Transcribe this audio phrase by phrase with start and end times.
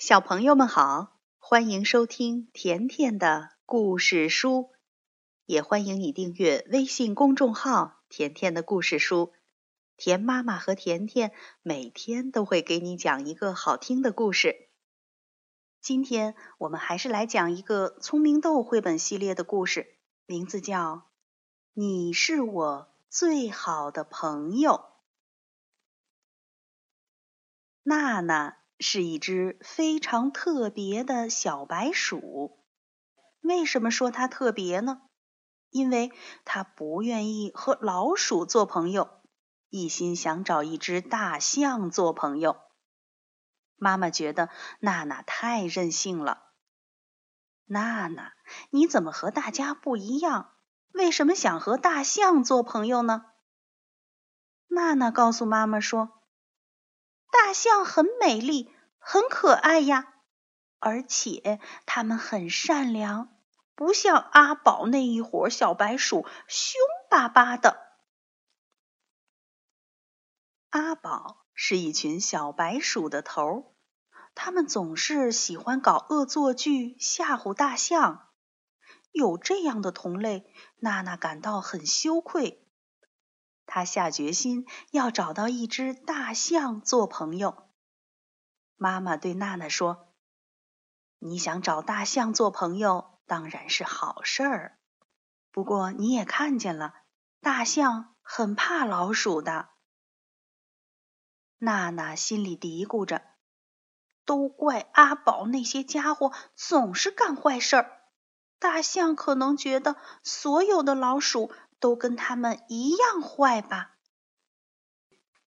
[0.00, 4.70] 小朋友们好，欢迎收听甜甜的故事书，
[5.44, 9.34] 也欢迎你订阅微信公众号“甜甜的故事书”。
[9.98, 14.70] 甜妈妈和甜甜每天都会给你讲一个好听的故事。
[15.82, 20.94] 今天我们还是来讲一个聪明豆绘本系列的故事，名字叫
[21.74, 24.70] 《你是我最好的朋友》。
[27.82, 28.59] 娜娜。
[28.80, 32.58] 是一只非常特别的小白鼠。
[33.42, 35.02] 为什么说它特别呢？
[35.68, 36.10] 因为
[36.44, 39.20] 它不愿意和老鼠做朋友，
[39.68, 42.56] 一心想找一只大象做朋友。
[43.76, 44.48] 妈妈觉得
[44.80, 46.52] 娜娜太任性了。
[47.66, 48.32] 娜娜，
[48.70, 50.54] 你怎么和大家不一样？
[50.92, 53.26] 为什么想和大象做朋友呢？
[54.68, 56.19] 娜娜告诉妈妈说。
[57.30, 60.14] 大象很美丽，很可爱呀，
[60.78, 63.28] 而且它们很善良，
[63.74, 67.86] 不像阿宝那一伙小白鼠凶巴巴的。
[70.70, 73.74] 阿宝是一群小白鼠的头，
[74.34, 78.28] 他们总是喜欢搞恶作剧吓唬大象。
[79.12, 82.69] 有这样的同类，娜娜感到很羞愧。
[83.72, 87.68] 他下决心要找到一只大象做朋友。
[88.74, 90.12] 妈妈对娜娜说
[91.20, 94.80] ：“你想找大象做朋友，当然是好事儿。
[95.52, 96.94] 不过你也看见了，
[97.40, 99.68] 大象很怕老鼠的。”
[101.58, 103.22] 娜娜心里嘀咕着
[104.26, 108.02] ：“都怪阿宝那些家伙总是干坏事儿。
[108.58, 113.96] 大象可能觉得所有的老鼠……”都跟他们一样坏吧？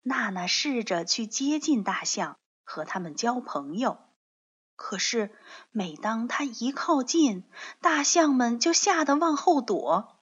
[0.02, 3.99] 娜娜试着去接近大象，和他们交朋友。
[4.75, 5.38] 可是，
[5.71, 7.44] 每当她一靠近，
[7.79, 10.19] 大象们就吓得往后躲。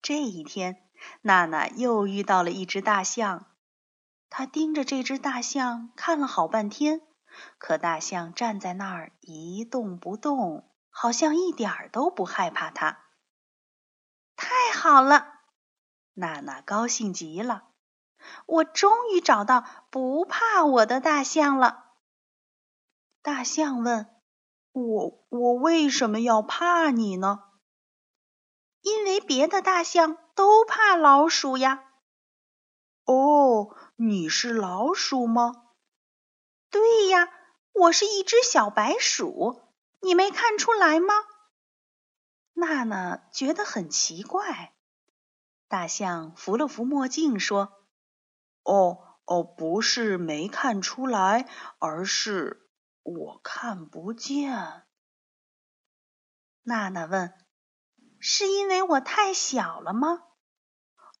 [0.00, 0.88] 这一天，
[1.20, 3.46] 娜娜又遇到了一只大象。
[4.30, 7.02] 她盯着这只大象看了好半天，
[7.58, 13.05] 可大象站在那儿一动不动，好像一点儿都不害怕它。
[14.66, 15.28] 太好了，
[16.14, 17.68] 娜娜高兴极了。
[18.46, 21.84] 我终于找到不怕我的大象了。
[23.22, 24.08] 大象问
[24.74, 27.44] ：“我我为什么要怕你呢？”
[28.82, 31.84] 因为别的大象都怕老鼠呀。
[33.04, 35.52] 哦，你是老鼠吗？
[36.70, 37.28] 对呀，
[37.72, 39.62] 我是一只小白鼠。
[40.00, 41.14] 你没看出来吗？
[42.58, 44.72] 娜娜觉得很奇怪。
[45.68, 47.84] 大象扶了扶墨镜，说
[48.64, 51.46] ：“哦哦，不是没看出来，
[51.78, 52.70] 而是
[53.02, 54.84] 我看不见。”
[56.64, 57.34] 娜娜问
[58.18, 60.22] ：“是因为我太小了吗？”“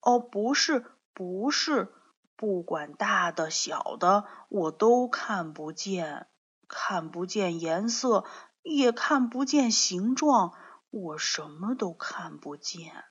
[0.00, 1.92] 哦，不是，不是，
[2.34, 6.28] 不管大的小的，我都看不见，
[6.66, 8.24] 看不见颜色，
[8.62, 10.54] 也看不见形状。”
[10.98, 13.04] 我什么都看不见，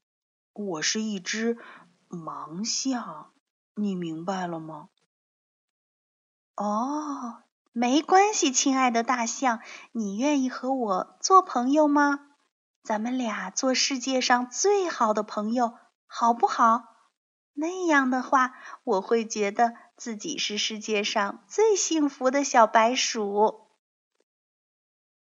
[0.53, 1.59] 我是一只
[2.09, 3.31] 盲象，
[3.75, 4.89] 你明白了吗？
[6.55, 9.59] 哦，没关系，亲爱的大象，
[9.91, 12.21] 你愿意和我做朋友吗？
[12.81, 16.85] 咱们俩做世界上最好的朋友，好不好？
[17.53, 23.67] 那样的话，我会觉得自己是世界上最幸福的小白鼠。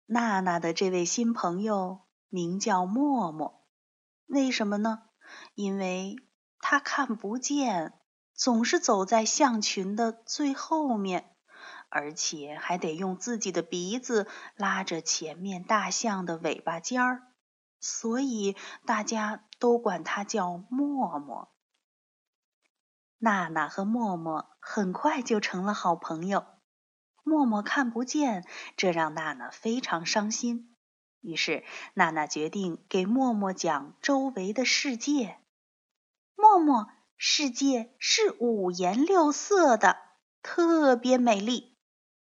[0.06, 2.05] 娜娜的这位新朋友。
[2.36, 3.66] 名叫默默，
[4.26, 5.04] 为什么呢？
[5.54, 6.18] 因为
[6.60, 7.94] 他看不见，
[8.34, 11.34] 总是走在象群的最后面，
[11.88, 17.22] 而且还得用自己的鼻子拉着前面大象的尾巴尖儿，
[17.80, 21.54] 所以大家都管他叫默默。
[23.18, 26.46] 娜娜和默默很快就成了好朋友。
[27.24, 28.46] 默默看不见，
[28.76, 30.75] 这让娜娜非常伤心。
[31.26, 31.64] 于是，
[31.96, 35.40] 娜娜决定给默默讲周围的世界。
[36.36, 36.88] 默默，
[37.18, 39.98] 世界是五颜六色的，
[40.44, 41.76] 特别美丽。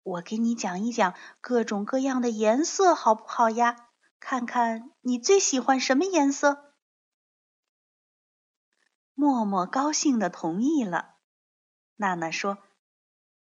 [0.04, 3.90] 我给你讲一讲各种各样的颜色，好不好呀？
[4.19, 6.75] 看看你最喜欢什么颜色。
[9.16, 11.16] 默默高兴的同意了。
[11.95, 12.60] 娜娜说：“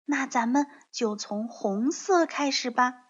[0.05, 3.07] 那咱们就从红色开始吧。”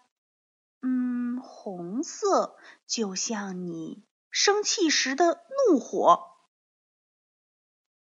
[0.81, 2.55] 嗯，红色
[2.87, 6.27] 就像你生气时的怒火。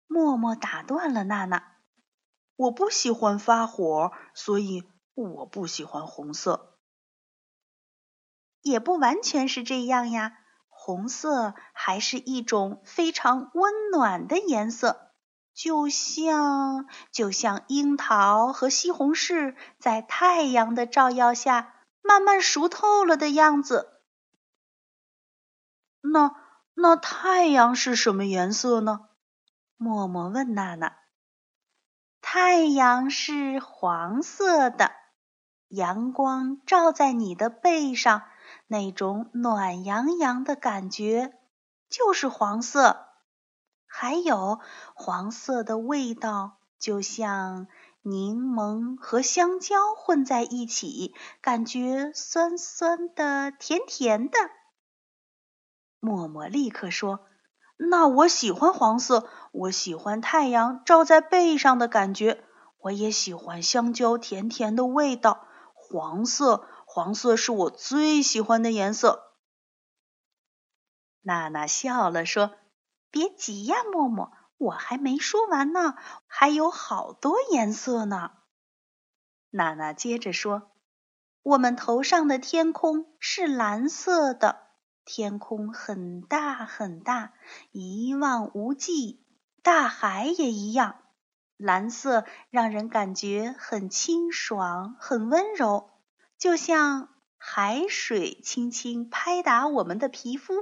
[0.08, 1.76] 默默打断了娜娜
[2.56, 4.84] ：“我不喜欢发火，所以
[5.14, 6.78] 我不喜欢红色。
[8.62, 15.12] 也不完全是这样呀，红色还是一种非常温暖的颜色，
[15.54, 21.74] 就像就像樱桃和西红柿在太阳的照耀下
[22.06, 24.00] 慢慢熟透了的样子。
[26.00, 26.34] 那
[26.74, 29.08] 那太阳是什么颜色呢？
[29.76, 30.96] 默默问娜娜。
[32.20, 34.92] 太阳是黄色的，
[35.68, 38.22] 阳光照在你的背上，
[38.66, 41.38] 那种暖洋洋的感觉
[41.88, 43.06] 就是黄色。
[43.86, 44.60] 还有
[44.94, 47.68] 黄色的味道，就像
[48.08, 54.38] 柠檬和香蕉混在一起，感觉酸酸的、甜甜的。
[55.98, 57.26] 默默立刻说。
[57.78, 62.44] 那我喜欢黄色，我喜欢太阳照在背上的感觉，
[62.78, 65.48] 我也喜欢香蕉甜甜的味道。
[65.74, 69.34] 黄色，黄色是我最喜欢的颜色。
[71.22, 72.52] 娜娜笑了说
[73.10, 78.32] ：“别急呀，默默，我还没说完呢，还有好多颜色呢。”
[79.50, 80.70] 娜娜接着说
[81.42, 84.66] ：“我们头上的天空是蓝色的。”
[85.08, 87.32] 天空很大很大，
[87.70, 89.24] 一望无际，
[89.62, 90.96] 大海也一样，
[91.56, 95.90] 蓝色让人感觉很清爽、很温柔，
[96.38, 97.08] 就像
[97.38, 100.54] 海水轻轻拍打我们的皮肤。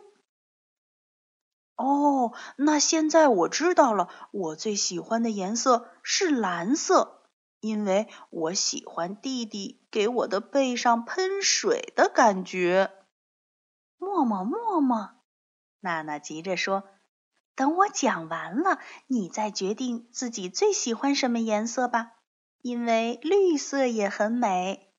[1.76, 7.23] 哦，那现在我知道了，我最喜欢的颜色是蓝色，
[7.61, 12.93] 因为我喜欢弟弟给我的背上喷水的感觉。
[13.99, 15.11] 默默默默，
[15.81, 16.85] 娜娜急着说
[17.56, 22.12] ：“等我讲完了，你再决定自己最喜欢什么颜色吧。
[22.62, 24.93] 因为绿色也很美，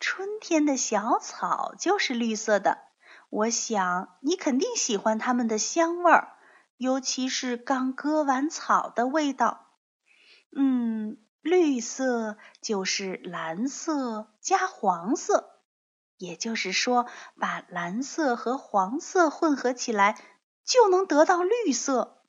[0.00, 2.91] 春天的小草就是绿色的。
[3.32, 6.36] 我想你肯定喜欢它们的香味儿，
[6.76, 9.68] 尤其是刚割完草的味道。
[10.54, 15.48] 嗯，绿色就是蓝色加黄色。”
[16.18, 17.06] 也就是说，
[17.40, 20.20] 把蓝色和黄色混合起来，
[20.66, 22.22] 就能得到绿色。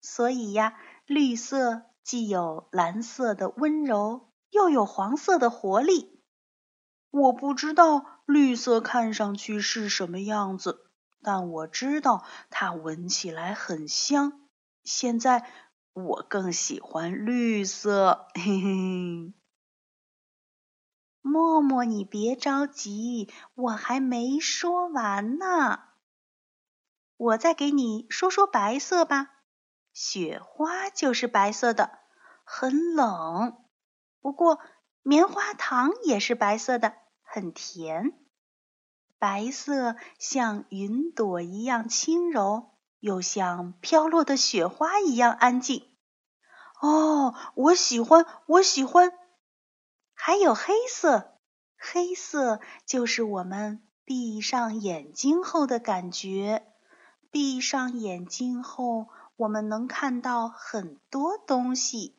[0.00, 6.13] 所以呀，绿色既有蓝色的温柔，又有黄色的活力。
[7.14, 10.90] 我不知道绿色看上去是什么样子，
[11.22, 14.48] 但我知道它闻起来很香。
[14.82, 15.48] 现在
[15.92, 19.32] 我更喜欢绿色，嘿嘿。
[21.22, 25.84] 默默，你别着急，我还没说完呢。
[27.16, 29.30] 我再给你说说白色吧。
[29.92, 31.96] 雪花就是白色的，
[32.42, 33.64] 很冷。
[34.20, 34.58] 不过
[35.02, 36.96] 棉花糖也是白色的，
[37.34, 38.12] 很甜。
[39.18, 45.90] 白色像云朵一样轻柔，又像飘落的雪花一样安静。
[46.80, 49.12] 哦，我喜欢，我喜欢。
[50.12, 51.40] 还有黑色，
[51.76, 56.72] 黑色就是我们闭上眼睛后的感觉。
[57.32, 62.16] 闭上眼睛后，我们能看到很多东西。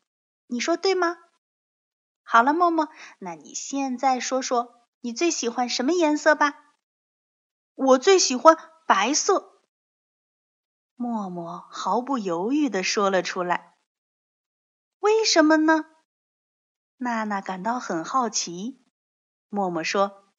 [0.47, 1.15] 你说对吗？
[2.21, 2.89] 好了，默默，
[3.19, 6.55] 那你现在说说你最喜欢什么颜色吧？
[7.75, 8.57] 我最喜欢
[8.87, 9.61] 白色。
[10.95, 13.75] 默默毫不犹豫地说了出来。
[14.97, 15.85] 为什么呢？
[16.97, 18.83] 娜娜感到很好奇。
[19.47, 20.33] 默默说：“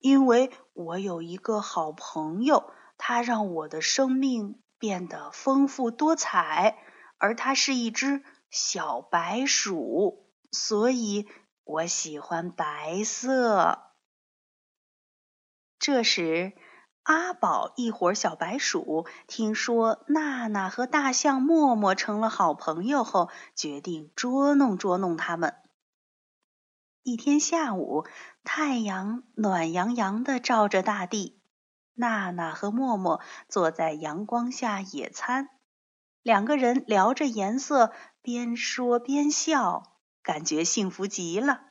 [0.00, 6.76] 因为我有一个好朋友，他让我的生命变得丰富多彩，
[7.16, 11.28] 而他是一只小白鼠，所以
[11.68, 13.92] 我喜欢白色。”
[15.78, 16.54] 这时，
[17.02, 25.56] 阿宝一伙小白鼠听说娜娜和大象默默成了好朋友后，决定捉弄捉弄他们。
[27.02, 28.06] 一天下午，
[28.44, 31.40] 太阳暖洋洋的照着大地，
[31.94, 35.50] 娜娜和默默坐在阳光下野餐，
[36.22, 39.97] 两个人聊着颜色，边说边笑，
[40.28, 41.62] 感觉幸福极了。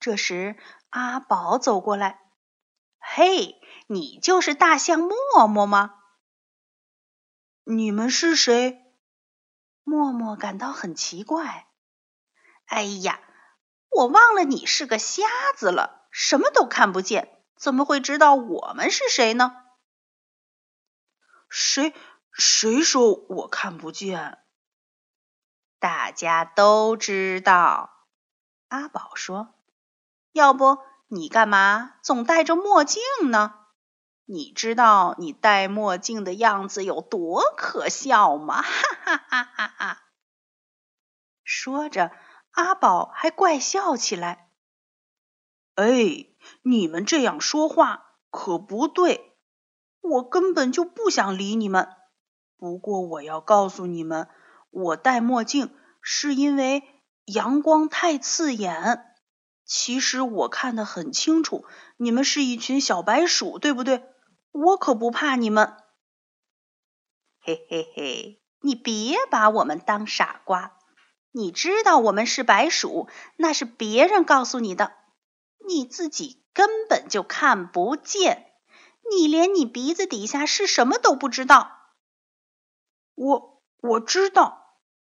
[0.00, 0.56] 这时，
[0.88, 2.20] 阿宝走过来。
[2.98, 5.94] 嘿，你就是大象默默吗？
[7.62, 8.92] 你们是谁？
[9.84, 11.68] 默默感到很奇怪。
[12.64, 13.20] 哎呀，
[13.90, 15.22] 我忘了你是个瞎
[15.56, 19.64] 子了，什么都看不见，怎么会知道我们是谁呢？
[21.48, 21.94] 谁
[22.32, 24.39] 谁说我看不见？
[25.80, 27.90] 大家都知道。
[28.68, 29.54] 阿宝说
[30.30, 33.54] ：“要不你干嘛总戴着墨镜呢？
[34.26, 40.02] 你知道你戴墨镜的样子有多可笑吗？” 哈哈哈哈哈！
[41.42, 42.12] 说着，
[42.52, 44.50] 阿宝还怪笑起来。
[45.74, 46.26] 哎，
[46.62, 49.34] 你们这样说话可不对，
[50.00, 51.88] 我根本就不想理你们。
[52.56, 54.28] 不过我要告诉你们，
[54.70, 56.82] 我戴墨镜是因为
[57.24, 59.06] 阳光太刺眼。
[59.64, 61.64] 其实我看得很清楚，
[61.96, 64.02] 你们是一群小白鼠，对不对？
[64.52, 65.76] 我可不怕你们。
[67.40, 70.76] 嘿嘿嘿，你别把我们当傻瓜。
[71.32, 74.92] 你知道我们是白鼠，那是别人告诉你的。
[75.68, 78.52] 你自己根本就看不见，
[79.08, 81.70] 你连你鼻子底下是什么都不知道。
[83.14, 84.59] 我我知道，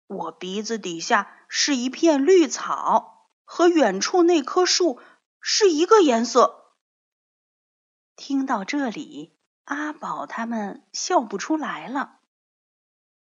[0.07, 5.01] 我鼻子底下是一片绿草，和远处那棵树
[5.39, 6.75] 是一个颜色。
[8.15, 12.19] 听到这里，阿宝他们笑不出来了。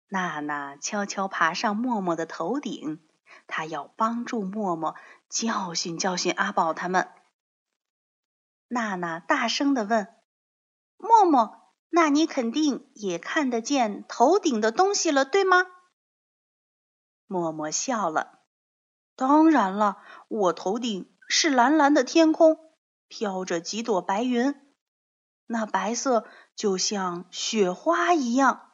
[0.07, 3.01] 娜娜悄悄爬上默默的头顶。
[3.47, 4.95] 她要帮助默默
[5.29, 7.09] 教训教训阿宝他们。
[8.67, 10.07] 娜娜大声的问
[10.97, 15.65] ：“默默，那你肯定也看得见头顶的东西了，对吗？”
[17.31, 18.41] 默默笑了
[19.15, 22.57] ：“当然了，我头顶是蓝蓝的天空，
[23.07, 24.53] 飘着几朵白云，
[25.45, 28.73] 那白色就像雪花一样。”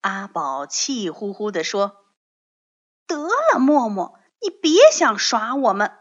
[0.00, 2.06] 阿宝气呼呼地说。
[3.06, 5.94] 得了，默默，你别想耍我们。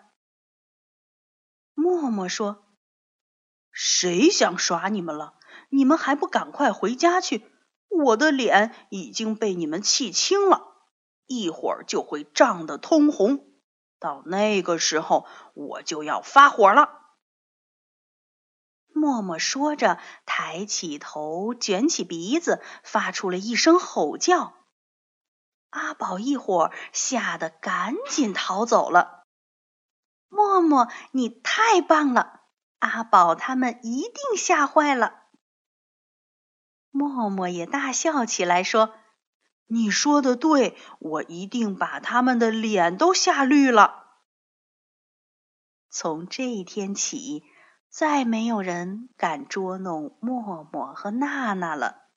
[1.73, 2.65] 默默说
[3.73, 5.33] ：“谁想耍你们了？
[5.67, 7.51] 你们还不赶快回家去！
[7.89, 10.74] 我的脸已经被你们气青了，
[11.27, 13.45] 一会儿就会涨得通红。
[13.99, 17.01] 到那个时候，我就要发火了。”
[18.93, 24.53] 默默说着，抬起头，卷起鼻子，发出了一声吼叫。
[25.69, 29.23] 阿宝一伙吓得赶紧逃走了。
[30.29, 32.41] 默默，你太棒了！
[32.79, 35.23] 阿宝他们一定吓坏了。
[36.89, 38.93] 默默也大笑起来，说
[39.67, 44.03] ：“你说的对，我一定把他们的脸都吓绿了。”
[45.89, 47.43] 从这一天起，
[47.89, 52.09] 再没有人敢捉弄默默和娜娜了。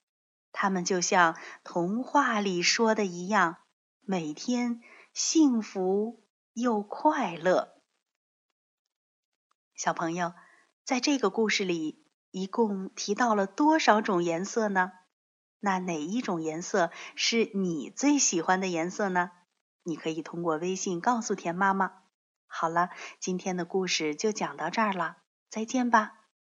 [0.50, 3.58] 他们就像童话里说的一样，
[4.00, 4.80] 每天
[5.12, 7.74] 幸福又快乐。
[9.74, 10.34] 小朋友，
[10.84, 14.90] 在这个故事里，一共提到了多少种颜色呢？
[15.60, 19.30] 那哪一种颜色是你最喜欢的颜色呢？
[19.82, 21.92] 你可以通过微信告诉田妈妈。
[22.46, 25.18] 好了，今天的故事就讲到这儿了，
[25.50, 26.17] 再见吧。